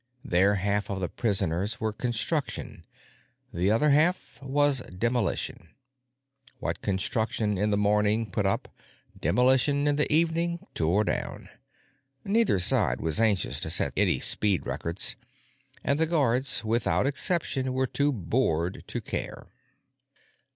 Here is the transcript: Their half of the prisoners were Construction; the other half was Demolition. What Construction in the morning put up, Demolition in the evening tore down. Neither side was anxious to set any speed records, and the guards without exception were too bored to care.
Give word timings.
Their 0.25 0.55
half 0.55 0.89
of 0.89 0.99
the 0.99 1.07
prisoners 1.09 1.79
were 1.79 1.93
Construction; 1.93 2.87
the 3.53 3.69
other 3.69 3.91
half 3.91 4.41
was 4.41 4.79
Demolition. 4.81 5.75
What 6.57 6.81
Construction 6.81 7.55
in 7.55 7.69
the 7.69 7.77
morning 7.77 8.31
put 8.31 8.47
up, 8.47 8.67
Demolition 9.19 9.85
in 9.85 9.97
the 9.97 10.11
evening 10.11 10.65
tore 10.73 11.03
down. 11.03 11.49
Neither 12.25 12.57
side 12.57 12.99
was 12.99 13.19
anxious 13.19 13.59
to 13.59 13.69
set 13.69 13.93
any 13.95 14.17
speed 14.19 14.65
records, 14.65 15.15
and 15.83 15.99
the 15.99 16.07
guards 16.07 16.65
without 16.65 17.05
exception 17.05 17.71
were 17.71 17.85
too 17.85 18.11
bored 18.11 18.83
to 18.87 19.01
care. 19.01 19.53